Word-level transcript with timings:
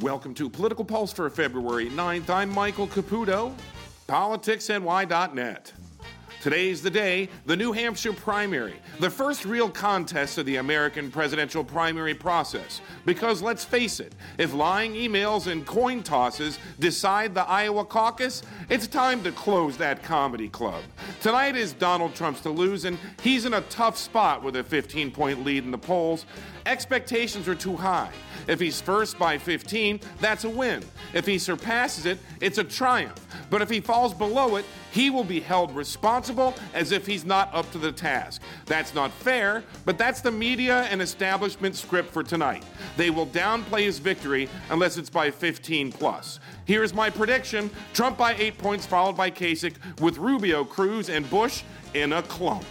Welcome 0.00 0.32
to 0.34 0.48
Political 0.48 0.84
Pulse 0.84 1.12
for 1.12 1.28
February 1.28 1.90
9th. 1.90 2.30
I'm 2.30 2.50
Michael 2.50 2.86
Caputo, 2.86 3.52
politicsny.net. 4.06 5.72
Today's 6.40 6.80
the 6.80 6.90
day, 6.90 7.28
the 7.46 7.56
New 7.56 7.72
Hampshire 7.72 8.12
primary, 8.12 8.76
the 9.00 9.10
first 9.10 9.44
real 9.44 9.68
contest 9.68 10.38
of 10.38 10.46
the 10.46 10.56
American 10.56 11.10
presidential 11.10 11.64
primary 11.64 12.14
process. 12.14 12.80
Because 13.04 13.42
let's 13.42 13.64
face 13.64 13.98
it, 13.98 14.14
if 14.38 14.54
lying 14.54 14.92
emails 14.92 15.50
and 15.50 15.66
coin 15.66 16.04
tosses 16.04 16.60
decide 16.78 17.34
the 17.34 17.42
Iowa 17.42 17.84
caucus, 17.84 18.44
it's 18.70 18.86
time 18.86 19.24
to 19.24 19.32
close 19.32 19.76
that 19.78 20.04
comedy 20.04 20.48
club. 20.48 20.84
Tonight 21.20 21.56
is 21.56 21.72
Donald 21.72 22.14
Trump's 22.14 22.40
to 22.42 22.50
lose, 22.50 22.84
and 22.84 22.96
he's 23.22 23.44
in 23.44 23.54
a 23.54 23.60
tough 23.62 23.96
spot 23.96 24.40
with 24.40 24.54
a 24.54 24.62
15 24.62 25.10
point 25.10 25.44
lead 25.44 25.64
in 25.64 25.72
the 25.72 25.78
polls. 25.78 26.26
Expectations 26.64 27.48
are 27.48 27.56
too 27.56 27.74
high. 27.74 28.12
If 28.46 28.60
he's 28.60 28.80
first 28.80 29.18
by 29.18 29.36
15, 29.36 29.98
that's 30.20 30.44
a 30.44 30.48
win. 30.48 30.84
If 31.14 31.26
he 31.26 31.38
surpasses 31.38 32.06
it, 32.06 32.18
it's 32.40 32.58
a 32.58 32.64
triumph. 32.64 33.26
But 33.50 33.62
if 33.62 33.70
he 33.70 33.80
falls 33.80 34.14
below 34.14 34.56
it, 34.56 34.64
he 34.90 35.10
will 35.10 35.24
be 35.24 35.40
held 35.40 35.74
responsible 35.74 36.54
as 36.74 36.92
if 36.92 37.06
he's 37.06 37.24
not 37.24 37.54
up 37.54 37.70
to 37.72 37.78
the 37.78 37.92
task. 37.92 38.42
That's 38.66 38.94
not 38.94 39.12
fair, 39.12 39.64
but 39.84 39.98
that's 39.98 40.20
the 40.20 40.30
media 40.30 40.82
and 40.90 41.02
establishment 41.02 41.76
script 41.76 42.10
for 42.10 42.22
tonight. 42.22 42.64
They 42.96 43.10
will 43.10 43.26
downplay 43.26 43.82
his 43.82 43.98
victory 43.98 44.48
unless 44.70 44.96
it's 44.96 45.10
by 45.10 45.30
15 45.30 45.92
plus. 45.92 46.40
Here's 46.64 46.92
my 46.94 47.10
prediction 47.10 47.70
Trump 47.94 48.18
by 48.18 48.34
eight 48.34 48.58
points, 48.58 48.86
followed 48.86 49.16
by 49.16 49.30
Kasich, 49.30 49.76
with 50.00 50.18
Rubio, 50.18 50.64
Cruz, 50.64 51.07
and 51.08 51.28
Bush 51.30 51.62
in 51.94 52.12
a 52.12 52.22
clump. 52.22 52.64